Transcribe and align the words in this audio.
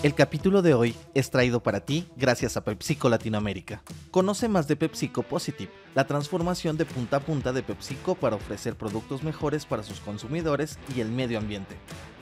El 0.00 0.14
capítulo 0.14 0.62
de 0.62 0.74
hoy 0.74 0.94
es 1.14 1.28
traído 1.28 1.60
para 1.60 1.80
ti 1.80 2.06
gracias 2.16 2.56
a 2.56 2.62
PepsiCo 2.62 3.08
Latinoamérica. 3.08 3.82
Conoce 4.12 4.48
más 4.48 4.68
de 4.68 4.76
PepsiCo 4.76 5.24
Positive, 5.24 5.72
la 5.96 6.06
transformación 6.06 6.76
de 6.76 6.84
punta 6.84 7.16
a 7.16 7.20
punta 7.20 7.52
de 7.52 7.64
PepsiCo 7.64 8.14
para 8.14 8.36
ofrecer 8.36 8.76
productos 8.76 9.24
mejores 9.24 9.66
para 9.66 9.82
sus 9.82 9.98
consumidores 9.98 10.78
y 10.94 11.00
el 11.00 11.10
medio 11.10 11.38
ambiente, 11.38 11.74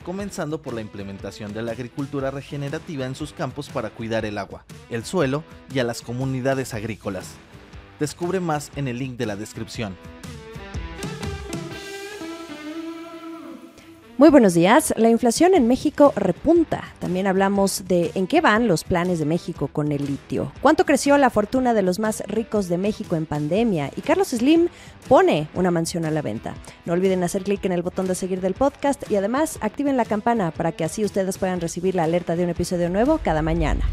comenzando 0.03 0.59
por 0.59 0.73
la 0.73 0.81
implementación 0.81 1.53
de 1.53 1.61
la 1.61 1.73
agricultura 1.73 2.31
regenerativa 2.31 3.05
en 3.05 3.13
sus 3.13 3.31
campos 3.31 3.69
para 3.69 3.91
cuidar 3.91 4.25
el 4.25 4.39
agua, 4.39 4.65
el 4.89 5.05
suelo 5.05 5.43
y 5.71 5.77
a 5.77 5.83
las 5.83 6.01
comunidades 6.01 6.73
agrícolas. 6.73 7.35
Descubre 7.99 8.39
más 8.39 8.71
en 8.75 8.87
el 8.87 8.97
link 8.97 9.17
de 9.17 9.27
la 9.27 9.35
descripción. 9.35 9.95
Muy 14.17 14.31
buenos 14.31 14.55
días. 14.55 14.95
La 14.97 15.11
inflación 15.11 15.53
en 15.53 15.67
México 15.67 16.11
repunta. 16.15 16.83
También 16.97 17.27
hablamos 17.27 17.87
de 17.87 18.09
en 18.15 18.25
qué 18.25 18.41
van 18.41 18.67
los 18.67 18.83
planes 18.83 19.19
de 19.19 19.25
México 19.25 19.67
con 19.67 19.91
el 19.91 20.07
litio. 20.07 20.51
¿Cuánto 20.59 20.87
creció 20.87 21.19
la 21.19 21.29
fortuna 21.29 21.75
de 21.75 21.83
los 21.83 21.99
más 21.99 22.23
ricos 22.25 22.67
de 22.67 22.79
México 22.79 23.15
en 23.15 23.27
pandemia? 23.27 23.91
Y 23.95 24.01
Carlos 24.01 24.29
Slim 24.29 24.69
pone 25.07 25.49
una 25.53 25.69
mansión 25.69 26.03
a 26.03 26.09
la 26.09 26.23
venta. 26.23 26.55
No 26.85 26.93
olviden 26.93 27.23
hacer 27.23 27.43
clic 27.43 27.63
en 27.65 27.73
el 27.73 27.83
botón 27.83 28.07
de 28.07 28.15
seguir 28.15 28.41
del 28.41 28.55
podcast 28.55 29.03
y 29.11 29.17
además 29.17 29.59
activen 29.61 29.97
la 29.97 30.05
campana 30.05 30.49
para 30.49 30.71
que 30.71 30.83
así 30.83 31.05
ustedes 31.05 31.37
puedan 31.37 31.61
recibir 31.61 31.93
la 31.93 32.05
alerta 32.05 32.35
de 32.35 32.43
un 32.43 32.49
episodio 32.49 32.89
nuevo 32.89 33.19
cada 33.23 33.43
mañana. 33.43 33.85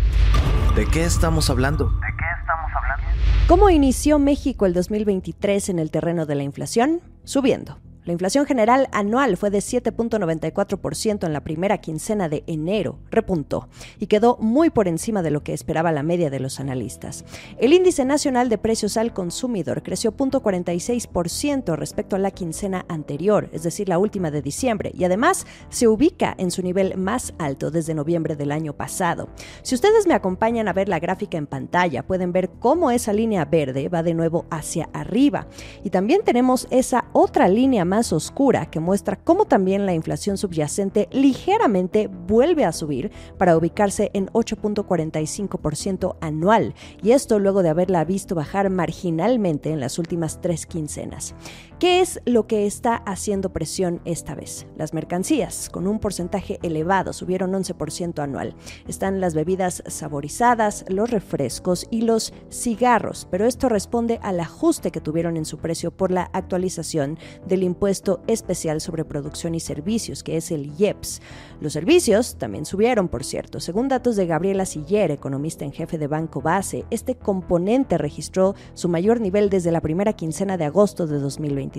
¿De 0.75 0.87
qué 0.87 1.05
estamos 1.05 1.51
hablando? 1.51 1.85
¿De 1.85 2.07
qué 2.17 2.25
estamos 2.41 2.71
hablando? 2.75 3.05
¿Cómo 3.47 3.69
inició 3.69 4.19
México 4.19 4.65
el 4.65 4.73
2023 4.73 5.69
en 5.69 5.79
el 5.79 5.91
terreno 5.91 6.25
de 6.25 6.35
la 6.35 6.45
inflación? 6.45 7.03
Subiendo. 7.25 7.84
La 8.05 8.13
inflación 8.13 8.45
general 8.45 8.89
anual 8.93 9.39
fue 9.39 9.49
de 9.49 9.61
7.94% 9.61 11.25
en 11.25 11.33
la 11.33 11.43
primera 11.43 11.79
quincena 11.79 12.29
de 12.29 12.45
enero, 12.47 12.99
repuntó, 13.11 13.69
y 13.99 14.09
quedó 14.09 14.37
muy 14.39 14.69
por 14.69 14.89
encima 14.89 15.23
de 15.23 15.31
lo 15.31 15.43
que 15.43 15.55
esperaba 15.55 15.91
la 15.91 16.03
media 16.03 16.29
de 16.29 16.39
los 16.39 16.61
analistas. 16.61 17.25
El 17.59 17.73
índice 17.73 18.05
nacional 18.05 18.51
de 18.51 18.59
precios 18.59 18.99
al 18.99 19.15
consumidor 19.15 19.83
creció 19.83 20.15
0.46% 20.15 21.77
respecto 21.77 22.17
a 22.17 22.19
la 22.19 22.31
quincena 22.31 22.85
anterior, 22.89 23.49
es 23.53 23.63
decir, 23.63 23.89
la 23.89 23.97
última 23.97 24.31
de 24.31 24.43
diciembre, 24.43 24.93
y 24.95 25.05
además 25.05 25.47
se 25.71 25.89
ubica 25.89 26.35
en 26.37 26.51
su 26.51 26.61
nivel 26.61 26.99
más 26.99 27.33
alto 27.39 27.71
desde 27.71 27.95
noviembre 27.95 28.37
del 28.37 28.53
año 28.53 28.75
pasado. 28.75 29.31
Si 29.63 29.75
ustedes 29.75 30.07
me 30.07 30.13
acompañan 30.13 30.69
a 30.69 30.75
ver 30.75 30.91
la 30.91 31.01
gráfica 31.01 31.39
en 31.39 31.47
pantalla, 31.47 32.03
pueden 32.03 32.33
ver 32.33 32.51
cómo 32.59 32.91
esa 32.91 33.15
línea 33.15 33.47
verde 33.47 33.89
va 33.89 34.03
de 34.03 34.13
nuevo 34.13 34.45
hacia 34.51 34.91
arriba. 34.93 35.47
Y 35.85 35.89
también 35.89 36.23
tenemos 36.23 36.67
esa 36.71 37.07
otra 37.15 37.49
línea 37.49 37.87
más 37.87 37.94
más 37.95 38.13
oscura 38.13 38.67
que 38.67 38.81
muestra 38.81 39.15
cómo 39.15 39.45
también 39.45 39.87
la 39.87 39.95
inflación 39.95 40.37
subyacente 40.37 41.09
ligeramente 41.13 42.09
vuelve 42.09 42.65
a 42.65 42.73
subir 42.73 43.13
para 43.39 43.57
ubicarse 43.57 44.11
en 44.15 44.27
8.45% 44.33 46.17
anual, 46.21 46.75
y 47.05 47.13
esto 47.13 47.39
luego 47.39 47.63
de 47.63 47.69
haberla 47.69 48.05
visto 48.05 48.35
bajar 48.35 48.69
marginalmente 48.69 49.71
en 49.71 49.79
las 49.79 50.01
últimas 50.01 50.41
tres 50.41 50.67
quincenas. 50.67 51.37
¿Qué 51.85 52.01
es 52.01 52.19
lo 52.25 52.47
que 52.47 52.65
está 52.65 52.97
haciendo 52.97 53.53
presión 53.53 54.01
esta 54.07 54.35
vez? 54.35 54.67
Las 54.75 54.95
mercancías, 54.95 55.69
con 55.69 55.87
un 55.87 55.99
porcentaje 55.99 56.59
elevado, 56.63 57.13
subieron 57.13 57.53
11% 57.53 58.21
anual. 58.23 58.55
Están 58.89 59.21
las 59.21 59.35
bebidas 59.35 59.83
saborizadas, 59.87 60.87
los 60.89 61.11
refrescos 61.11 61.87
y 61.91 62.01
los 62.01 62.33
cigarros, 62.51 63.29
pero 63.31 63.45
esto 63.45 63.69
responde 63.69 64.19
al 64.23 64.41
ajuste 64.41 64.93
que 64.93 65.03
tuvieron 65.03 65.37
en 65.37 65.45
su 65.45 65.59
precio 65.59 65.91
por 65.91 66.11
la 66.11 66.31
actualización 66.33 67.19
del 67.47 67.63
impuesto 67.63 68.23
especial 68.29 68.81
sobre 68.81 69.05
producción 69.05 69.55
y 69.55 69.61
servicios, 69.61 70.23
que 70.23 70.39
es 70.39 70.53
el 70.53 70.73
IEPS. 70.79 71.21
Los 71.61 71.75
servicios 71.75 72.37
también 72.39 72.65
subieron, 72.65 73.09
por 73.09 73.25
cierto. 73.25 73.61
Según 73.61 73.89
datos 73.89 74.17
de 74.17 74.25
Gabriela 74.25 74.65
Siller, 74.65 75.11
economista 75.11 75.67
en 75.67 75.73
jefe 75.73 75.99
de 75.99 76.07
Banco 76.07 76.41
Base, 76.41 76.87
este 76.91 77.15
componente 77.15 77.99
registró 77.99 78.55
su 78.73 78.89
mayor 78.89 79.21
nivel 79.21 79.51
desde 79.51 79.71
la 79.71 79.83
primera 79.83 80.15
quincena 80.15 80.57
de 80.57 80.65
agosto 80.65 81.07
de 81.07 81.19
2020. 81.19 81.74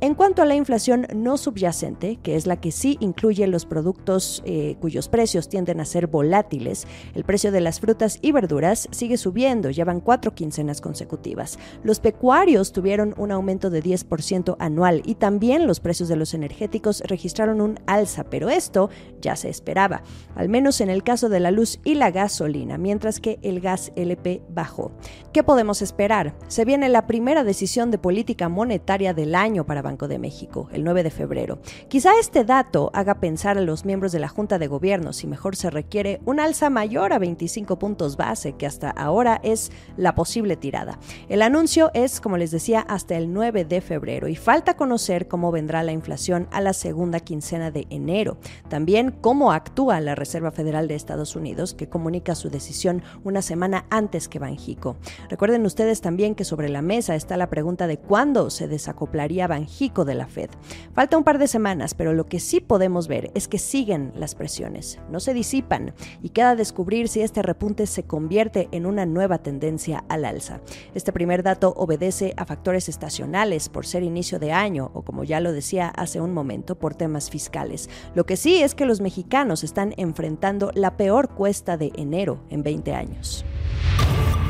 En 0.00 0.14
cuanto 0.14 0.42
a 0.42 0.46
la 0.46 0.54
inflación 0.54 1.06
no 1.14 1.36
subyacente, 1.36 2.18
que 2.22 2.36
es 2.36 2.46
la 2.46 2.60
que 2.60 2.72
sí 2.72 2.96
incluye 3.00 3.46
los 3.46 3.66
productos 3.66 4.42
eh, 4.44 4.76
cuyos 4.80 5.08
precios 5.08 5.48
tienden 5.48 5.80
a 5.80 5.84
ser 5.84 6.06
volátiles, 6.06 6.86
el 7.14 7.24
precio 7.24 7.52
de 7.52 7.60
las 7.60 7.80
frutas 7.80 8.18
y 8.20 8.32
verduras 8.32 8.88
sigue 8.90 9.16
subiendo, 9.16 9.70
llevan 9.70 10.00
cuatro 10.00 10.34
quincenas 10.34 10.80
consecutivas. 10.80 11.58
Los 11.82 12.00
pecuarios 12.00 12.72
tuvieron 12.72 13.14
un 13.16 13.32
aumento 13.32 13.70
de 13.70 13.82
10% 13.82 14.56
anual 14.58 15.02
y 15.04 15.14
también 15.14 15.66
los 15.66 15.80
precios 15.80 16.08
de 16.08 16.16
los 16.16 16.34
energéticos 16.34 17.02
registraron 17.06 17.60
un 17.60 17.78
alza, 17.86 18.24
pero 18.24 18.50
esto 18.50 18.90
ya 19.20 19.36
se 19.36 19.48
esperaba, 19.48 20.02
al 20.34 20.48
menos 20.48 20.80
en 20.80 20.90
el 20.90 21.02
caso 21.02 21.28
de 21.28 21.40
la 21.40 21.50
luz 21.50 21.80
y 21.84 21.94
la 21.94 22.10
gasolina, 22.10 22.78
mientras 22.78 23.20
que 23.20 23.38
el 23.42 23.60
gas 23.60 23.92
LP 23.96 24.42
bajó. 24.48 24.92
¿Qué 25.32 25.42
podemos 25.42 25.82
esperar? 25.82 26.34
Se 26.48 26.64
viene 26.64 26.88
la 26.88 27.06
primera 27.06 27.44
decisión 27.44 27.90
de 27.90 27.98
política 27.98 28.48
monetaria 28.48 28.91
del 28.92 29.34
año 29.34 29.64
para 29.64 29.80
Banco 29.80 30.06
de 30.06 30.18
México, 30.18 30.68
el 30.70 30.84
9 30.84 31.02
de 31.02 31.10
febrero. 31.10 31.58
Quizá 31.88 32.10
este 32.20 32.44
dato 32.44 32.90
haga 32.92 33.20
pensar 33.20 33.56
a 33.56 33.62
los 33.62 33.86
miembros 33.86 34.12
de 34.12 34.18
la 34.18 34.28
Junta 34.28 34.58
de 34.58 34.66
Gobierno 34.66 35.14
si 35.14 35.26
mejor 35.26 35.56
se 35.56 35.70
requiere 35.70 36.20
un 36.26 36.38
alza 36.38 36.68
mayor 36.68 37.14
a 37.14 37.18
25 37.18 37.78
puntos 37.78 38.18
base, 38.18 38.52
que 38.52 38.66
hasta 38.66 38.90
ahora 38.90 39.40
es 39.42 39.72
la 39.96 40.14
posible 40.14 40.56
tirada. 40.56 40.98
El 41.30 41.40
anuncio 41.40 41.90
es, 41.94 42.20
como 42.20 42.36
les 42.36 42.50
decía, 42.50 42.80
hasta 42.80 43.16
el 43.16 43.32
9 43.32 43.64
de 43.64 43.80
febrero 43.80 44.28
y 44.28 44.36
falta 44.36 44.76
conocer 44.76 45.26
cómo 45.26 45.50
vendrá 45.50 45.82
la 45.82 45.92
inflación 45.92 46.46
a 46.50 46.60
la 46.60 46.74
segunda 46.74 47.20
quincena 47.20 47.70
de 47.70 47.86
enero. 47.88 48.36
También 48.68 49.10
cómo 49.22 49.52
actúa 49.52 50.00
la 50.00 50.14
Reserva 50.14 50.50
Federal 50.50 50.86
de 50.86 50.96
Estados 50.96 51.34
Unidos, 51.34 51.72
que 51.72 51.88
comunica 51.88 52.34
su 52.34 52.50
decisión 52.50 53.02
una 53.24 53.40
semana 53.40 53.86
antes 53.88 54.28
que 54.28 54.38
Banjico. 54.38 54.96
Recuerden 55.30 55.64
ustedes 55.64 56.02
también 56.02 56.34
que 56.34 56.44
sobre 56.44 56.68
la 56.68 56.82
mesa 56.82 57.14
está 57.14 57.38
la 57.38 57.48
pregunta 57.48 57.86
de 57.86 57.96
cuándo 57.96 58.50
se 58.50 58.68
desacoplaría 58.82 59.46
Banjico 59.46 60.04
de 60.04 60.14
la 60.14 60.26
Fed. 60.26 60.50
Falta 60.92 61.16
un 61.16 61.22
par 61.22 61.38
de 61.38 61.46
semanas, 61.46 61.94
pero 61.94 62.12
lo 62.12 62.26
que 62.26 62.40
sí 62.40 62.60
podemos 62.60 63.06
ver 63.06 63.30
es 63.34 63.46
que 63.46 63.58
siguen 63.58 64.12
las 64.16 64.34
presiones, 64.34 64.98
no 65.08 65.20
se 65.20 65.34
disipan 65.34 65.94
y 66.20 66.30
queda 66.30 66.56
descubrir 66.56 67.08
si 67.08 67.20
este 67.20 67.42
repunte 67.42 67.86
se 67.86 68.02
convierte 68.02 68.68
en 68.72 68.86
una 68.86 69.06
nueva 69.06 69.38
tendencia 69.38 70.04
al 70.08 70.24
alza. 70.24 70.60
Este 70.94 71.12
primer 71.12 71.44
dato 71.44 71.72
obedece 71.76 72.34
a 72.36 72.44
factores 72.44 72.88
estacionales 72.88 73.68
por 73.68 73.86
ser 73.86 74.02
inicio 74.02 74.40
de 74.40 74.52
año 74.52 74.90
o 74.94 75.02
como 75.02 75.22
ya 75.22 75.38
lo 75.38 75.52
decía 75.52 75.88
hace 75.88 76.20
un 76.20 76.34
momento 76.34 76.76
por 76.76 76.94
temas 76.94 77.30
fiscales. 77.30 77.88
Lo 78.14 78.26
que 78.26 78.36
sí 78.36 78.62
es 78.62 78.74
que 78.74 78.86
los 78.86 79.00
mexicanos 79.00 79.62
están 79.62 79.94
enfrentando 79.96 80.72
la 80.74 80.96
peor 80.96 81.28
cuesta 81.28 81.76
de 81.76 81.92
enero 81.94 82.42
en 82.50 82.64
20 82.64 82.94
años. 82.94 83.44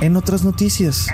En 0.00 0.16
otras 0.16 0.42
noticias. 0.44 1.06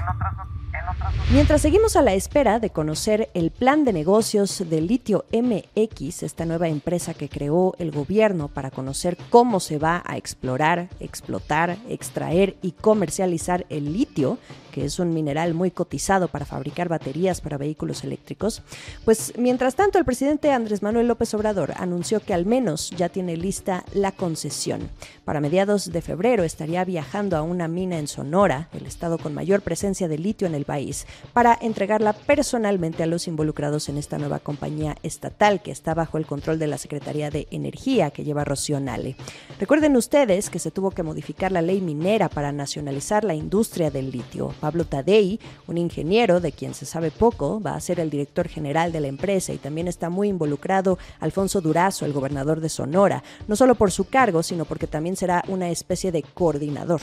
Mientras 1.30 1.60
seguimos 1.60 1.94
a 1.94 2.00
la 2.00 2.14
espera 2.14 2.58
de 2.58 2.70
conocer 2.70 3.28
el 3.34 3.50
plan 3.50 3.84
de 3.84 3.92
negocios 3.92 4.64
de 4.66 4.80
Litio 4.80 5.26
MX, 5.30 6.22
esta 6.22 6.46
nueva 6.46 6.68
empresa 6.68 7.12
que 7.12 7.28
creó 7.28 7.74
el 7.78 7.90
gobierno 7.90 8.48
para 8.48 8.70
conocer 8.70 9.18
cómo 9.28 9.60
se 9.60 9.76
va 9.76 10.02
a 10.06 10.16
explorar, 10.16 10.88
explotar, 11.00 11.76
extraer 11.86 12.56
y 12.62 12.72
comercializar 12.72 13.66
el 13.68 13.92
litio, 13.92 14.38
es 14.80 14.98
un 14.98 15.12
mineral 15.14 15.54
muy 15.54 15.70
cotizado 15.70 16.28
para 16.28 16.44
fabricar 16.44 16.88
baterías 16.88 17.40
para 17.40 17.58
vehículos 17.58 18.04
eléctricos, 18.04 18.62
pues 19.04 19.32
mientras 19.36 19.74
tanto 19.74 19.98
el 19.98 20.04
presidente 20.04 20.52
Andrés 20.52 20.82
Manuel 20.82 21.08
López 21.08 21.32
Obrador 21.34 21.72
anunció 21.76 22.20
que 22.20 22.34
al 22.34 22.46
menos 22.46 22.90
ya 22.90 23.08
tiene 23.08 23.36
lista 23.36 23.84
la 23.92 24.12
concesión. 24.12 24.90
Para 25.24 25.40
mediados 25.40 25.92
de 25.92 26.02
febrero 26.02 26.44
estaría 26.44 26.84
viajando 26.84 27.36
a 27.36 27.42
una 27.42 27.68
mina 27.68 27.98
en 27.98 28.08
Sonora, 28.08 28.68
el 28.72 28.86
estado 28.86 29.18
con 29.18 29.34
mayor 29.34 29.62
presencia 29.62 30.08
de 30.08 30.18
litio 30.18 30.46
en 30.46 30.54
el 30.54 30.64
país, 30.64 31.06
para 31.32 31.58
entregarla 31.60 32.12
personalmente 32.12 33.02
a 33.02 33.06
los 33.06 33.28
involucrados 33.28 33.88
en 33.88 33.98
esta 33.98 34.18
nueva 34.18 34.38
compañía 34.38 34.96
estatal 35.02 35.62
que 35.62 35.70
está 35.70 35.94
bajo 35.94 36.18
el 36.18 36.26
control 36.26 36.58
de 36.58 36.66
la 36.66 36.78
Secretaría 36.78 37.30
de 37.30 37.46
Energía 37.50 38.10
que 38.10 38.24
lleva 38.24 38.44
Rocío 38.44 38.80
Nale. 38.80 39.16
Recuerden 39.58 39.96
ustedes 39.96 40.50
que 40.50 40.58
se 40.58 40.70
tuvo 40.70 40.90
que 40.90 41.02
modificar 41.02 41.52
la 41.52 41.62
ley 41.62 41.80
minera 41.80 42.28
para 42.28 42.52
nacionalizar 42.52 43.24
la 43.24 43.34
industria 43.34 43.90
del 43.90 44.10
litio. 44.10 44.54
Pablo 44.68 44.84
Tadei, 44.84 45.40
un 45.66 45.78
ingeniero 45.78 46.40
de 46.40 46.52
quien 46.52 46.74
se 46.74 46.84
sabe 46.84 47.10
poco, 47.10 47.58
va 47.58 47.74
a 47.74 47.80
ser 47.80 48.00
el 48.00 48.10
director 48.10 48.48
general 48.48 48.92
de 48.92 49.00
la 49.00 49.06
empresa 49.06 49.54
y 49.54 49.56
también 49.56 49.88
está 49.88 50.10
muy 50.10 50.28
involucrado 50.28 50.98
Alfonso 51.20 51.62
Durazo, 51.62 52.04
el 52.04 52.12
gobernador 52.12 52.60
de 52.60 52.68
Sonora, 52.68 53.24
no 53.46 53.56
solo 53.56 53.76
por 53.76 53.90
su 53.92 54.04
cargo, 54.04 54.42
sino 54.42 54.66
porque 54.66 54.86
también 54.86 55.16
será 55.16 55.42
una 55.48 55.70
especie 55.70 56.12
de 56.12 56.22
coordinador. 56.22 57.00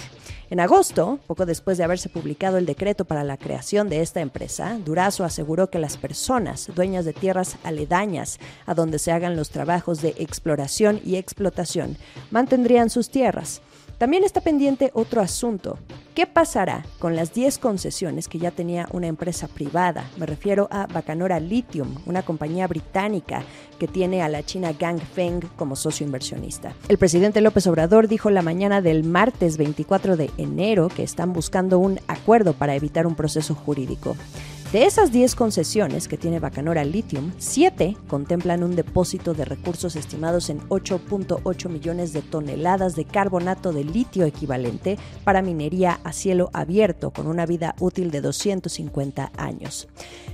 En 0.52 0.60
agosto, 0.60 1.18
poco 1.26 1.48
después 1.48 1.80
de 1.80 1.86
haberse 1.86 2.08
publicado 2.08 2.60
el 2.60 2.68
decreto 2.68 3.04
para 3.04 3.24
la 3.24 3.38
creación 3.38 3.90
de 3.90 4.02
esta 4.02 4.22
empresa, 4.22 4.78
Durazo 4.86 5.24
aseguró 5.24 5.72
que 5.72 5.80
las 5.80 5.98
personas 5.98 6.70
dueñas 6.76 7.04
de 7.04 7.14
tierras 7.14 7.58
aledañas 7.64 8.38
a 8.68 8.76
donde 8.76 9.00
se 9.00 9.12
hagan 9.12 9.36
los 9.36 9.50
trabajos 9.50 10.04
de 10.04 10.14
exploración 10.20 11.02
y 11.04 11.16
explotación 11.16 11.98
mantendrían 12.30 12.92
sus 12.92 13.10
tierras. 13.10 13.64
También 13.98 14.24
está 14.24 14.42
pendiente 14.42 14.92
otro 14.94 15.22
asunto, 15.22 15.78
¿Qué 16.16 16.26
pasará 16.26 16.86
con 16.98 17.18
las 17.18 17.34
10 17.34 17.58
concesiones 17.58 18.30
que 18.30 18.40
ya 18.40 18.50
tenía 18.50 18.88
una 18.94 19.08
empresa 19.08 19.50
privada? 19.50 20.06
Me 20.16 20.26
refiero 20.26 20.70
a 20.72 20.88
Bacanora 20.88 21.42
Lithium, 21.42 21.94
una 22.06 22.22
compañía 22.22 22.68
británica 22.68 23.44
que 23.78 23.90
tiene 23.90 24.22
a 24.22 24.30
la 24.30 24.42
China 24.42 24.72
Gang 24.72 25.02
Feng 25.02 25.42
como 25.58 25.76
socio 25.76 26.06
inversionista. 26.06 26.74
El 26.88 26.98
presidente 26.98 27.42
López 27.42 27.68
Obrador 27.68 28.08
dijo 28.08 28.30
la 28.30 28.42
mañana 28.42 28.82
del 28.82 29.04
martes 29.04 29.58
24 29.58 30.16
de 30.16 30.32
enero 30.38 30.88
que 30.88 31.04
están 31.04 31.34
buscando 31.34 31.80
un 31.80 32.00
acuerdo 32.08 32.54
para 32.54 32.76
evitar 32.76 33.08
un 33.08 33.16
proceso 33.16 33.54
jurídico. 33.54 34.16
De 34.72 34.86
esas 34.86 35.12
10 35.12 35.36
concesiones 35.36 36.08
que 36.08 36.18
tiene 36.18 36.40
Bacanora 36.40 36.84
Lithium, 36.84 37.32
7 37.38 37.96
contemplan 38.08 38.64
un 38.64 38.76
depósito 38.76 39.34
de 39.34 39.46
recursos 39.46 39.96
estimados 39.96 40.50
en 40.50 40.60
8.8 40.70 41.70
millones 41.70 42.14
de 42.14 42.22
toneladas 42.22 42.96
de 42.96 43.06
carbonato 43.06 43.72
de 43.72 43.84
litio 43.84 44.26
equivalente 44.26 44.98
para 45.24 45.42
minería 45.42 46.00
a 46.04 46.12
cielo 46.12 46.50
abierto 46.52 47.12
con 47.12 47.28
una 47.28 47.46
vida 47.46 47.76
útil 47.80 48.12
de 48.12 48.22
250 48.22 49.32
años. 49.38 49.88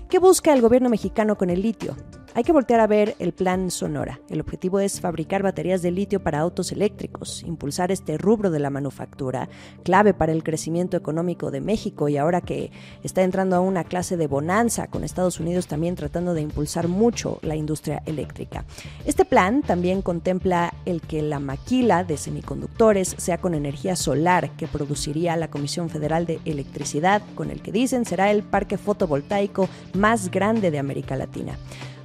¿Qué 0.10 0.18
busca 0.18 0.54
el 0.54 0.62
gobierno 0.62 0.90
mexicano 0.90 1.38
con 1.38 1.50
el 1.50 1.62
litio? 1.62 1.96
Hay 2.34 2.46
que 2.46 2.54
voltear 2.54 2.80
a 2.80 2.88
ver 2.88 3.16
el 3.20 3.34
plan 3.34 3.70
Sonora. 3.72 4.22
El 4.30 4.40
objetivo 4.40 4.80
es 4.80 5.02
fabricar 5.02 5.44
baterías 5.44 5.82
de 5.82 5.92
litio 5.92 6.24
para 6.24 6.40
autos 6.40 6.72
eléctricos, 6.72 7.44
impulsar 7.44 7.92
este 7.92 8.18
rubro 8.18 8.52
de 8.52 8.60
la 8.60 8.70
manufactura, 8.70 9.50
clave 9.84 10.14
para 10.14 10.32
el 10.32 10.42
crecimiento 10.42 10.96
económico 10.96 11.52
de 11.52 11.60
México 11.60 12.08
y 12.08 12.16
ahora 12.16 12.40
que 12.40 12.72
está 13.04 13.24
entrando 13.24 13.58
a 13.58 13.60
una 13.60 13.84
clase 13.84 14.16
de 14.16 14.28
bonanza 14.28 14.88
con 14.88 15.04
Estados 15.04 15.42
Unidos 15.42 15.68
también 15.68 15.96
tratando 15.96 16.34
de 16.34 16.40
impulsar 16.40 16.88
mucho 16.88 17.38
la 17.42 17.58
industria 17.58 18.02
eléctrica. 18.06 18.64
Este 19.06 19.26
plan 19.26 19.62
también 19.62 20.02
contempla 20.02 20.74
el 20.86 21.02
que 21.02 21.22
la 21.22 21.40
maquila 21.40 22.06
de 22.06 22.16
semiconductores 22.16 23.14
sea 23.18 23.40
con 23.40 23.56
energía 23.56 23.98
solar 23.98 24.52
que 24.52 24.70
produciría 24.70 25.36
la 25.36 25.50
Comisión 25.50 25.90
Federal 25.90 26.26
de 26.26 26.40
Electricidad, 26.46 27.22
con 27.36 27.52
el 27.52 27.62
que 27.62 27.74
dicen 27.74 28.06
será 28.06 28.32
el 28.32 28.44
parque 28.44 28.78
fotovoltaico 28.78 29.68
más 29.96 30.32
grande 30.32 30.72
de 30.72 30.80
América 30.80 31.18
Latina. 31.18 31.58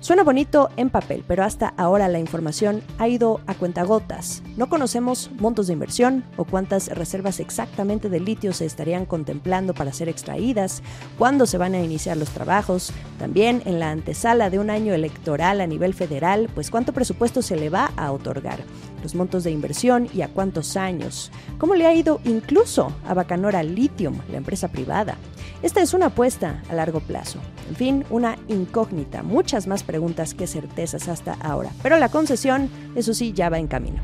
Suena 0.07 0.23
bonito 0.23 0.71
en 0.77 0.89
papel, 0.89 1.25
pero 1.27 1.43
hasta 1.43 1.75
ahora 1.77 2.07
la 2.07 2.21
información 2.21 2.81
ha 2.99 3.09
ido 3.09 3.41
a 3.49 3.55
cuentagotas. 3.55 4.41
No 4.57 4.69
conocemos 4.69 5.33
montos 5.41 5.67
de 5.67 5.73
inversión 5.73 6.23
o 6.37 6.45
cuántas 6.45 6.87
reservas 6.87 7.41
exactamente 7.41 8.09
de 8.09 8.21
litio 8.21 8.53
se 8.53 8.67
estarían 8.67 9.05
contemplando 9.05 9.75
para 9.75 9.93
ser 9.93 10.09
extraídas, 10.09 10.85
cuándo 11.19 11.45
se 11.45 11.59
van 11.59 11.75
a 11.75 11.81
iniciar 11.83 12.17
los 12.19 12.29
trabajos, 12.29 12.93
también 13.19 13.63
en 13.65 13.81
la 13.81 13.91
antesala 13.91 14.49
de 14.49 14.61
un 14.61 14.71
año 14.71 14.95
electoral 14.95 15.61
a 15.61 15.67
nivel 15.67 15.93
federal, 15.93 16.49
pues 16.55 16.71
cuánto 16.71 16.93
presupuesto 16.93 17.43
se 17.43 17.57
le 17.57 17.69
va 17.69 17.91
a 17.97 18.13
otorgar, 18.13 18.61
los 19.07 19.15
montos 19.15 19.45
de 19.45 19.53
inversión 19.53 20.09
y 20.13 20.23
a 20.23 20.29
cuántos 20.29 20.77
años, 20.77 21.31
cómo 21.59 21.77
le 21.77 21.87
ha 21.87 21.95
ido 21.95 22.21
incluso 22.25 22.93
a 23.07 23.15
Bacanora 23.15 23.63
Lithium, 23.63 24.19
la 24.33 24.39
empresa 24.39 24.67
privada. 24.67 25.17
Esta 25.63 25.81
es 25.81 25.95
una 25.95 26.07
apuesta 26.07 26.61
a 26.69 26.75
largo 26.75 26.99
plazo. 26.99 27.39
En 27.69 27.77
fin, 27.77 28.05
una 28.11 28.37
incógnita, 28.49 29.23
muchas 29.23 29.69
más 29.69 29.85
preguntas 29.85 30.35
que 30.35 30.49
certezas 30.49 31.07
hasta 31.07 31.35
ahora. 31.35 31.71
Pero 31.85 31.99
la 31.99 32.09
concesión, 32.09 32.69
eso 32.97 33.15
sí, 33.15 33.33
ya 33.33 33.49
va 33.49 33.61
en 33.61 33.69
camino. 33.69 34.03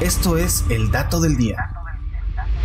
Esto 0.00 0.38
es 0.38 0.64
el 0.70 0.90
dato 0.90 1.20
del 1.20 1.36
día. 1.36 1.58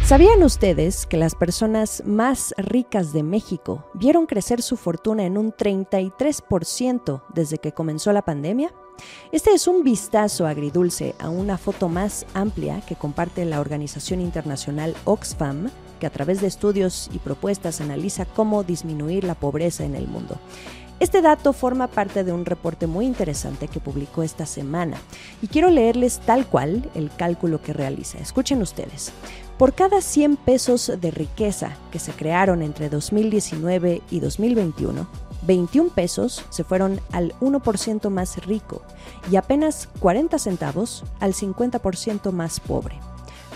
¿Sabían 0.06 0.44
ustedes 0.44 1.06
que 1.06 1.18
las 1.18 1.36
personas 1.36 2.02
más 2.06 2.54
ricas 2.58 3.12
de 3.12 3.24
México 3.24 3.92
vieron 3.94 4.26
crecer 4.26 4.62
su 4.62 4.78
fortuna 4.78 5.26
en 5.26 5.38
un 5.38 5.52
33% 5.52 7.24
desde 7.34 7.58
que 7.58 7.74
comenzó 7.74 8.14
la 8.14 8.22
pandemia? 8.22 8.74
Este 9.32 9.54
es 9.54 9.68
un 9.68 9.84
vistazo 9.84 10.48
agridulce 10.48 11.16
a 11.20 11.30
una 11.30 11.58
foto 11.58 11.90
más 11.90 12.26
amplia 12.34 12.82
que 12.82 12.96
comparte 12.96 13.46
la 13.46 13.60
organización 13.60 14.22
internacional 14.22 14.96
Oxfam 15.06 15.70
que 16.00 16.08
a 16.08 16.12
través 16.12 16.42
de 16.42 16.48
estudios 16.48 17.10
y 17.14 17.20
propuestas 17.20 17.80
analiza 17.80 18.26
cómo 18.26 18.64
disminuir 18.64 19.24
la 19.24 19.36
pobreza 19.36 19.86
en 19.86 19.96
el 19.96 20.08
mundo. 20.08 20.38
Este 21.02 21.24
dato 21.24 21.52
forma 21.52 21.88
parte 21.88 22.24
de 22.24 22.32
un 22.32 22.46
reporte 22.46 22.86
muy 22.86 23.08
interesante 23.08 23.68
que 23.68 23.80
publicó 23.80 24.22
esta 24.22 24.46
semana 24.46 24.98
y 25.42 25.48
quiero 25.48 25.72
leerles 25.72 26.20
tal 26.20 26.46
cual 26.46 26.92
el 26.94 27.10
cálculo 27.10 27.60
que 27.60 27.74
realiza. 27.74 28.20
Escuchen 28.20 28.62
ustedes. 28.62 29.12
Por 29.58 29.74
cada 29.74 30.02
100 30.02 30.38
pesos 30.38 30.92
de 31.02 31.10
riqueza 31.10 31.76
que 31.92 31.98
se 31.98 32.12
crearon 32.12 32.62
entre 32.62 32.90
2019 32.90 34.04
y 34.12 34.20
2021, 34.20 35.08
21 35.44 35.90
pesos 35.90 36.46
se 36.50 36.64
fueron 36.64 37.00
al 37.12 37.34
1% 37.40 38.10
más 38.10 38.46
rico 38.46 38.82
y 39.30 39.36
apenas 39.36 39.90
40 40.00 40.38
centavos 40.38 41.04
al 41.20 41.34
50% 41.34 42.32
más 42.32 42.60
pobre. 42.60 43.00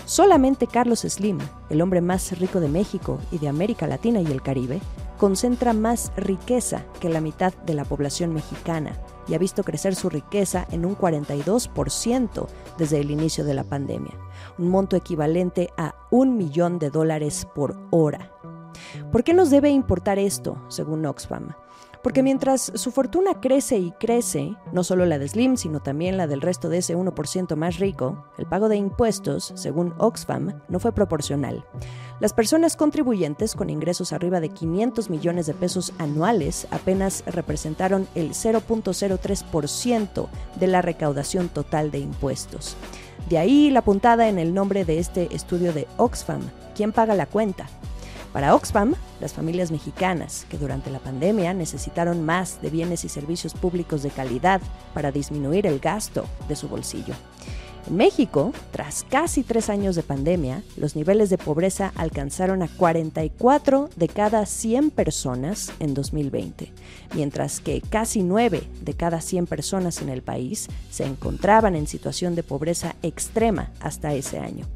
Solamente 0.04 0.66
Carlos 0.66 1.00
Slim, 1.00 1.38
el 1.68 1.82
hombre 1.82 2.00
más 2.00 2.38
rico 2.38 2.60
de 2.60 2.68
México 2.68 3.18
y 3.32 3.38
de 3.38 3.48
América 3.48 3.86
Latina 3.86 4.20
y 4.20 4.26
el 4.26 4.42
Caribe, 4.42 4.80
concentra 5.18 5.72
más 5.72 6.12
riqueza 6.16 6.84
que 7.00 7.08
la 7.08 7.20
mitad 7.20 7.54
de 7.64 7.74
la 7.74 7.84
población 7.84 8.32
mexicana 8.34 8.96
y 9.26 9.34
ha 9.34 9.38
visto 9.38 9.64
crecer 9.64 9.94
su 9.94 10.08
riqueza 10.08 10.66
en 10.70 10.84
un 10.84 10.96
42% 10.96 12.46
desde 12.78 13.00
el 13.00 13.10
inicio 13.10 13.44
de 13.44 13.54
la 13.54 13.64
pandemia, 13.64 14.14
un 14.58 14.68
monto 14.68 14.94
equivalente 14.94 15.70
a 15.76 15.94
un 16.10 16.36
millón 16.36 16.78
de 16.78 16.90
dólares 16.90 17.46
por 17.54 17.76
hora. 17.90 18.30
¿Por 19.10 19.24
qué 19.24 19.34
nos 19.34 19.50
debe 19.50 19.70
importar 19.70 20.18
esto, 20.18 20.62
según 20.68 21.04
Oxfam? 21.06 21.54
Porque 22.06 22.22
mientras 22.22 22.70
su 22.76 22.92
fortuna 22.92 23.40
crece 23.40 23.78
y 23.78 23.90
crece, 23.90 24.54
no 24.70 24.84
solo 24.84 25.06
la 25.06 25.18
de 25.18 25.26
Slim, 25.26 25.56
sino 25.56 25.80
también 25.80 26.16
la 26.16 26.28
del 26.28 26.40
resto 26.40 26.68
de 26.68 26.78
ese 26.78 26.96
1% 26.96 27.56
más 27.56 27.80
rico, 27.80 28.24
el 28.38 28.46
pago 28.46 28.68
de 28.68 28.76
impuestos, 28.76 29.52
según 29.56 29.92
Oxfam, 29.98 30.62
no 30.68 30.78
fue 30.78 30.92
proporcional. 30.92 31.64
Las 32.20 32.32
personas 32.32 32.76
contribuyentes 32.76 33.56
con 33.56 33.70
ingresos 33.70 34.12
arriba 34.12 34.38
de 34.38 34.50
500 34.50 35.10
millones 35.10 35.46
de 35.46 35.54
pesos 35.54 35.94
anuales 35.98 36.68
apenas 36.70 37.24
representaron 37.26 38.06
el 38.14 38.34
0.03% 38.34 40.28
de 40.60 40.66
la 40.68 40.82
recaudación 40.82 41.48
total 41.48 41.90
de 41.90 41.98
impuestos. 41.98 42.76
De 43.28 43.38
ahí 43.38 43.68
la 43.68 43.82
puntada 43.82 44.28
en 44.28 44.38
el 44.38 44.54
nombre 44.54 44.84
de 44.84 45.00
este 45.00 45.34
estudio 45.34 45.72
de 45.72 45.88
Oxfam, 45.96 46.42
¿quién 46.76 46.92
paga 46.92 47.16
la 47.16 47.26
cuenta? 47.26 47.66
Para 48.36 48.54
Oxfam, 48.54 48.92
las 49.18 49.32
familias 49.32 49.70
mexicanas 49.70 50.44
que 50.50 50.58
durante 50.58 50.90
la 50.90 50.98
pandemia 50.98 51.54
necesitaron 51.54 52.22
más 52.22 52.60
de 52.60 52.68
bienes 52.68 53.02
y 53.06 53.08
servicios 53.08 53.54
públicos 53.54 54.02
de 54.02 54.10
calidad 54.10 54.60
para 54.92 55.10
disminuir 55.10 55.66
el 55.66 55.78
gasto 55.78 56.26
de 56.46 56.54
su 56.54 56.68
bolsillo. 56.68 57.14
En 57.86 57.96
México, 57.96 58.52
tras 58.72 59.04
casi 59.04 59.42
tres 59.42 59.70
años 59.70 59.96
de 59.96 60.02
pandemia, 60.02 60.62
los 60.76 60.96
niveles 60.96 61.30
de 61.30 61.38
pobreza 61.38 61.92
alcanzaron 61.96 62.62
a 62.62 62.68
44 62.68 63.88
de 63.96 64.08
cada 64.08 64.44
100 64.44 64.90
personas 64.90 65.72
en 65.80 65.94
2020, 65.94 66.74
mientras 67.14 67.60
que 67.60 67.80
casi 67.80 68.22
9 68.22 68.68
de 68.82 68.92
cada 68.92 69.22
100 69.22 69.46
personas 69.46 70.02
en 70.02 70.10
el 70.10 70.20
país 70.20 70.68
se 70.90 71.06
encontraban 71.06 71.74
en 71.74 71.86
situación 71.86 72.34
de 72.34 72.42
pobreza 72.42 72.96
extrema 73.00 73.72
hasta 73.80 74.12
ese 74.12 74.38
año. 74.38 74.66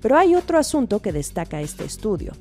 Pero 0.00 0.16
hay 0.16 0.34
otro 0.34 0.56
asunto 0.56 1.02
que 1.02 1.12
destaca 1.12 1.60
este 1.60 1.84
estudio. 1.84 2.32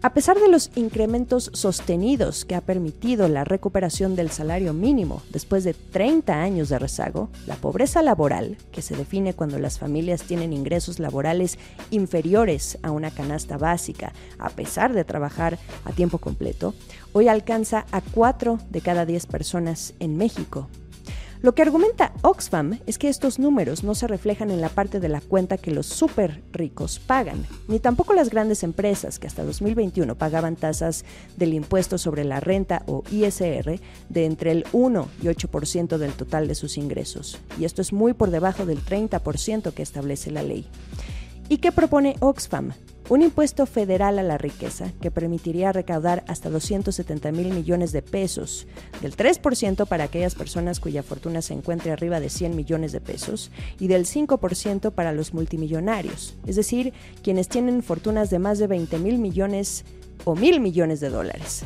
A 0.00 0.14
pesar 0.14 0.38
de 0.38 0.46
los 0.46 0.70
incrementos 0.76 1.50
sostenidos 1.54 2.44
que 2.44 2.54
ha 2.54 2.60
permitido 2.60 3.26
la 3.26 3.42
recuperación 3.42 4.14
del 4.14 4.30
salario 4.30 4.72
mínimo 4.72 5.22
después 5.30 5.64
de 5.64 5.74
30 5.74 6.40
años 6.40 6.68
de 6.68 6.78
rezago, 6.78 7.30
la 7.48 7.56
pobreza 7.56 8.00
laboral, 8.00 8.58
que 8.70 8.80
se 8.80 8.94
define 8.94 9.34
cuando 9.34 9.58
las 9.58 9.80
familias 9.80 10.22
tienen 10.22 10.52
ingresos 10.52 11.00
laborales 11.00 11.58
inferiores 11.90 12.78
a 12.82 12.92
una 12.92 13.10
canasta 13.10 13.58
básica, 13.58 14.12
a 14.38 14.50
pesar 14.50 14.92
de 14.92 15.04
trabajar 15.04 15.58
a 15.84 15.90
tiempo 15.90 16.18
completo, 16.18 16.74
hoy 17.12 17.26
alcanza 17.26 17.84
a 17.90 18.00
4 18.00 18.60
de 18.70 18.80
cada 18.80 19.04
10 19.04 19.26
personas 19.26 19.94
en 19.98 20.16
México 20.16 20.68
lo 21.40 21.54
que 21.54 21.62
argumenta 21.62 22.12
Oxfam 22.22 22.80
es 22.86 22.98
que 22.98 23.08
estos 23.08 23.38
números 23.38 23.84
no 23.84 23.94
se 23.94 24.06
reflejan 24.06 24.50
en 24.50 24.60
la 24.60 24.68
parte 24.68 24.98
de 24.98 25.08
la 25.08 25.20
cuenta 25.20 25.56
que 25.56 25.70
los 25.70 25.86
súper 25.86 26.42
ricos 26.52 26.98
pagan, 26.98 27.46
ni 27.68 27.78
tampoco 27.78 28.12
las 28.12 28.30
grandes 28.30 28.62
empresas 28.62 29.18
que 29.18 29.26
hasta 29.26 29.44
2021 29.44 30.16
pagaban 30.16 30.56
tasas 30.56 31.04
del 31.36 31.54
impuesto 31.54 31.96
sobre 31.96 32.24
la 32.24 32.40
renta 32.40 32.82
o 32.86 33.04
ISR 33.10 33.80
de 34.08 34.24
entre 34.24 34.50
el 34.50 34.64
1 34.72 35.08
y 35.22 35.26
8% 35.26 35.96
del 35.98 36.12
total 36.12 36.48
de 36.48 36.54
sus 36.54 36.76
ingresos, 36.76 37.38
y 37.58 37.64
esto 37.64 37.82
es 37.82 37.92
muy 37.92 38.14
por 38.14 38.30
debajo 38.30 38.66
del 38.66 38.84
30% 38.84 39.72
que 39.72 39.82
establece 39.82 40.30
la 40.30 40.42
ley. 40.42 40.66
¿Y 41.48 41.58
qué 41.58 41.72
propone 41.72 42.16
Oxfam? 42.20 42.72
un 43.08 43.22
impuesto 43.22 43.64
federal 43.64 44.18
a 44.18 44.22
la 44.22 44.36
riqueza 44.36 44.92
que 45.00 45.10
permitiría 45.10 45.72
recaudar 45.72 46.24
hasta 46.28 46.50
270 46.50 47.32
mil 47.32 47.54
millones 47.54 47.90
de 47.92 48.02
pesos, 48.02 48.66
del 49.00 49.16
3% 49.16 49.86
para 49.86 50.04
aquellas 50.04 50.34
personas 50.34 50.78
cuya 50.78 51.02
fortuna 51.02 51.40
se 51.40 51.54
encuentre 51.54 51.90
arriba 51.90 52.20
de 52.20 52.28
100 52.28 52.54
millones 52.54 52.92
de 52.92 53.00
pesos 53.00 53.50
y 53.80 53.88
del 53.88 54.04
5% 54.04 54.92
para 54.92 55.12
los 55.12 55.32
multimillonarios, 55.32 56.34
es 56.46 56.56
decir, 56.56 56.92
quienes 57.22 57.48
tienen 57.48 57.82
fortunas 57.82 58.28
de 58.28 58.38
más 58.38 58.58
de 58.58 58.66
20 58.66 58.98
mil 58.98 59.18
millones 59.18 59.84
o 60.24 60.36
mil 60.36 60.60
millones 60.60 61.00
de 61.00 61.08
dólares. 61.08 61.64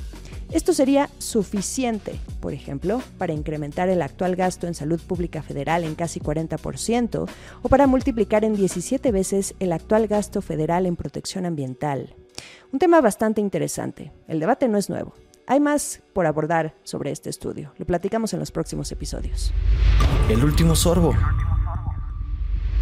Esto 0.53 0.75
sería 0.75 1.09
suficiente, 1.17 2.15
por 2.41 2.53
ejemplo, 2.53 3.01
para 3.17 3.33
incrementar 3.33 3.89
el 3.89 4.03
actual 4.03 4.37
gasto 4.37 4.67
en 4.67 4.75
salud 4.75 5.01
pública 5.01 5.43
federal 5.43 5.83
en 5.83 5.95
casi 5.95 6.21
40% 6.21 7.27
o 7.63 7.69
para 7.71 7.87
multiplicar 7.87 8.45
en 8.45 8.55
17 8.55 9.13
veces 9.13 9.55
el 9.61 9.73
actual 9.73 10.09
gasto 10.09 10.43
federal 10.43 10.85
en 10.85 10.97
protección 10.97 11.47
ambiental. 11.47 12.15
Un 12.71 12.79
tema 12.79 13.01
bastante 13.01 13.41
interesante. 13.41 14.13
El 14.29 14.41
debate 14.41 14.69
no 14.69 14.77
es 14.77 14.91
nuevo. 14.91 15.15
Hay 15.47 15.59
más 15.59 16.03
por 16.13 16.27
abordar 16.27 16.75
sobre 16.83 17.13
este 17.13 17.31
estudio. 17.31 17.73
Lo 17.79 17.87
platicamos 17.87 18.35
en 18.35 18.41
los 18.41 18.53
próximos 18.53 18.93
episodios. 18.93 19.55
El 20.29 20.45
último 20.45 20.77
sorbo. 20.77 21.15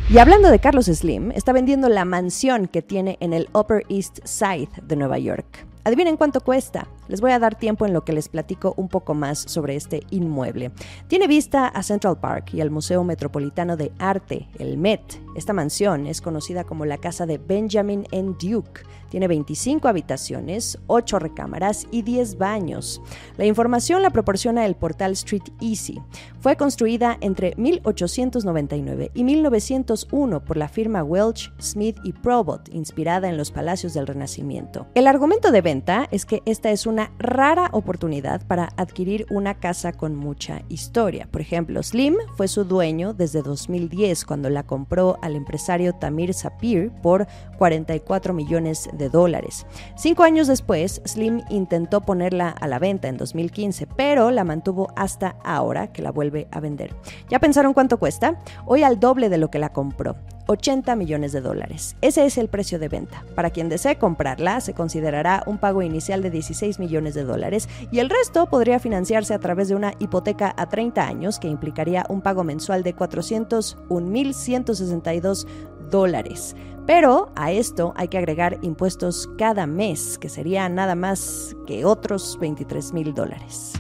Y 0.09 0.19
hablando 0.19 0.51
de 0.51 0.59
Carlos 0.59 0.87
Slim, 0.87 1.31
está 1.31 1.53
vendiendo 1.53 1.89
la 1.89 2.05
mansión 2.05 2.67
que 2.67 2.83
tiene 2.83 3.17
en 3.21 3.33
el 3.33 3.49
Upper 3.55 3.85
East 3.89 4.19
Side 4.25 4.71
de 4.83 4.97
Nueva 4.97 5.21
York. 5.21 5.67
Adivinen 5.85 6.17
cuánto 6.17 6.41
cuesta. 6.41 6.89
Les 7.11 7.21
voy 7.21 7.33
a 7.33 7.41
dar 7.41 7.57
tiempo 7.57 7.87
en 7.87 7.93
lo 7.93 8.05
que 8.05 8.13
les 8.13 8.29
platico 8.29 8.73
un 8.77 8.87
poco 8.87 9.15
más 9.15 9.41
sobre 9.41 9.75
este 9.75 10.05
inmueble. 10.11 10.71
Tiene 11.09 11.27
vista 11.27 11.67
a 11.67 11.83
Central 11.83 12.21
Park 12.21 12.55
y 12.55 12.61
al 12.61 12.71
Museo 12.71 13.03
Metropolitano 13.03 13.77
de 13.77 13.91
Arte, 13.99 14.49
el 14.61 14.79
Met. 14.79 15.21
Esta 15.35 15.53
mansión 15.53 16.07
es 16.07 16.21
conocida 16.21 16.63
como 16.63 16.87
la 16.87 16.99
casa 16.99 17.27
de 17.27 17.39
Benjamin 17.39 18.07
N. 18.13 18.37
Duke. 18.41 18.83
Tiene 19.11 19.29
25 19.29 19.89
habitaciones, 19.89 20.79
8 20.87 21.19
recámaras 21.19 21.87
y 21.91 22.03
10 22.03 22.39
baños. 22.39 23.03
La 23.37 23.45
información 23.45 24.03
la 24.03 24.11
proporciona 24.11 24.65
el 24.65 24.77
portal 24.77 25.13
Street 25.13 25.43
Easy. 25.61 26.01
Fue 26.41 26.57
construida 26.57 27.19
entre 27.21 27.55
1899 27.57 29.11
y 29.13 29.25
1901 29.25 30.45
por 30.45 30.57
la 30.57 30.69
firma 30.69 31.03
Welch, 31.03 31.53
Smith 31.61 31.99
y 32.05 32.13
Probot, 32.13 32.73
inspirada 32.73 33.29
en 33.29 33.37
los 33.37 33.51
palacios 33.51 33.95
del 33.95 34.07
Renacimiento. 34.07 34.87
El 34.95 35.07
argumento 35.07 35.51
de 35.51 35.61
venta 35.61 36.09
es 36.11 36.25
que 36.25 36.43
esta 36.47 36.71
es 36.71 36.87
una 36.87 37.13
rara 37.19 37.69
oportunidad 37.73 38.47
para 38.47 38.71
adquirir 38.77 39.27
una 39.31 39.59
casa 39.59 39.93
con 39.93 40.15
mucha 40.17 40.63
historia. 40.69 41.29
Por 41.31 41.41
ejemplo, 41.41 41.83
Slim 41.83 42.17
fue 42.37 42.49
su 42.49 42.65
dueño 42.65 43.13
desde 43.13 43.43
2010 43.43 44.25
cuando 44.25 44.49
la 44.51 44.63
compró 44.63 45.19
al 45.23 45.37
empresario 45.37 45.95
Tamir 45.95 46.33
Sapir 46.33 46.91
por 47.03 47.27
44 47.59 48.33
millones 48.33 48.89
de 49.01 49.09
dólares. 49.09 49.67
Cinco 49.97 50.23
años 50.23 50.47
después, 50.47 51.03
Slim 51.05 51.43
intentó 51.51 52.03
ponerla 52.03 52.51
a 52.51 52.69
la 52.69 52.79
venta 52.79 53.09
en 53.09 53.17
2015, 53.17 53.89
pero 53.97 54.31
la 54.31 54.45
mantuvo 54.45 54.93
hasta 54.95 55.35
ahora 55.43 55.89
que 55.89 56.03
la 56.03 56.13
vuelve 56.13 56.47
a 56.53 56.61
vender. 56.61 56.95
¿Ya 57.29 57.41
pensaron 57.41 57.75
cuánto 57.75 57.99
cuesta? 57.99 58.39
Hoy 58.67 58.85
al 58.85 59.01
doble 59.01 59.29
de 59.29 59.39
lo 59.39 59.51
que 59.51 59.59
la 59.59 59.73
compró. 59.73 60.15
80 60.51 60.97
millones 60.97 61.33
de 61.33 61.41
dólares. 61.41 61.97
Ese 62.01 62.27
es 62.27 62.37
el 62.37 62.49
precio 62.49 62.81
de 62.81 62.89
venta. 62.89 63.23
Para 63.37 63.51
quien 63.51 63.69
desee 63.69 63.99
comprarla, 63.99 64.61
se 64.61 64.75
considerará 64.75 65.45
un 65.47 65.59
pago 65.59 65.81
inicial 65.83 66.23
de 66.23 66.31
16 66.31 66.81
millones 66.81 67.15
de 67.15 67.23
dólares 67.23 67.69
y 67.93 68.01
el 68.01 68.11
resto 68.11 68.47
podría 68.47 68.81
financiarse 68.81 69.33
a 69.33 69.39
través 69.39 69.69
de 69.69 69.77
una 69.77 69.93
hipoteca 70.01 70.53
a 70.57 70.69
30 70.69 71.07
años 71.07 71.39
que 71.39 71.47
implicaría 71.47 72.05
un 72.09 72.21
pago 72.21 72.43
mensual 72.43 72.83
de 72.83 72.97
401.162 72.97 75.47
dólares. 75.91 76.57
Pero 76.87 77.31
a 77.37 77.53
esto 77.53 77.93
hay 77.97 78.09
que 78.09 78.19
agregar 78.19 78.59
impuestos 78.63 79.29
cada 79.39 79.67
mes, 79.67 80.19
que 80.19 80.29
sería 80.29 80.69
nada 80.69 80.95
más 80.95 81.55
que 81.67 81.85
otros 81.85 82.39
23 82.41 82.93
mil 82.93 83.15
dólares. 83.15 83.75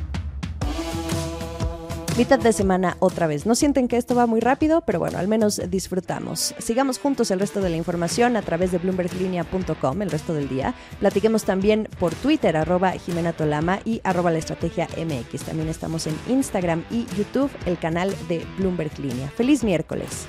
Mitad 2.20 2.38
de 2.38 2.52
semana 2.52 2.96
otra 3.00 3.26
vez. 3.26 3.46
No 3.46 3.54
sienten 3.54 3.88
que 3.88 3.96
esto 3.96 4.14
va 4.14 4.26
muy 4.26 4.40
rápido, 4.40 4.82
pero 4.82 4.98
bueno, 4.98 5.16
al 5.16 5.26
menos 5.26 5.60
disfrutamos. 5.70 6.54
Sigamos 6.58 6.98
juntos 6.98 7.30
el 7.30 7.40
resto 7.40 7.62
de 7.62 7.70
la 7.70 7.76
información 7.76 8.36
a 8.36 8.42
través 8.42 8.72
de 8.72 8.78
bloomberglinea.com 8.78 10.02
el 10.02 10.10
resto 10.10 10.34
del 10.34 10.48
día. 10.48 10.74
Platiquemos 10.98 11.44
también 11.44 11.88
por 11.98 12.14
Twitter, 12.14 12.58
arroba 12.58 12.90
Jimena 12.92 13.32
Tolama 13.32 13.80
y 13.86 14.02
arroba 14.04 14.30
la 14.30 14.38
estrategia 14.38 14.86
MX. 14.98 15.44
También 15.44 15.68
estamos 15.68 16.06
en 16.06 16.14
Instagram 16.28 16.84
y 16.90 17.06
YouTube, 17.16 17.50
el 17.64 17.78
canal 17.78 18.14
de 18.28 18.44
Bloomberg 18.58 18.98
Línea. 18.98 19.28
Feliz 19.30 19.64
miércoles. 19.64 20.28